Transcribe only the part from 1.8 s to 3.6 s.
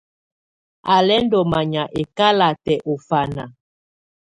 ɛ́kalatɛ̀ ɔ fana.